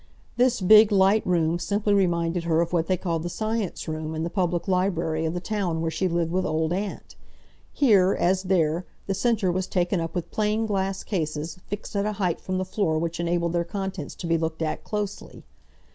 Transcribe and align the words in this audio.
This 0.35 0.61
big, 0.61 0.91
light 0.91 1.21
room 1.27 1.59
simply 1.59 1.93
reminded 1.93 2.45
her 2.45 2.59
of 2.59 2.73
what 2.73 2.87
they 2.87 2.97
called 2.97 3.21
the 3.21 3.29
Science 3.29 3.87
Room 3.87 4.15
in 4.15 4.23
the 4.23 4.31
public 4.31 4.67
library 4.67 5.27
of 5.27 5.35
the 5.35 5.39
town 5.39 5.79
where 5.79 5.91
she 5.91 6.07
lived 6.07 6.31
with 6.31 6.43
Old 6.43 6.73
Aunt. 6.73 7.15
Here, 7.71 8.17
as 8.19 8.41
there, 8.41 8.87
the 9.05 9.13
centre 9.13 9.51
was 9.51 9.67
taken 9.67 9.99
up 10.01 10.15
with 10.15 10.31
plain 10.31 10.65
glass 10.65 11.03
cases 11.03 11.59
fixed 11.67 11.95
at 11.95 12.07
a 12.07 12.13
height 12.13 12.41
from 12.41 12.57
the 12.57 12.65
floor 12.65 12.97
which 12.97 13.19
enabled 13.19 13.53
their 13.53 13.63
contents 13.63 14.15
to 14.15 14.25
be 14.25 14.39
looked 14.39 14.63
at 14.63 14.83
closely. 14.83 15.43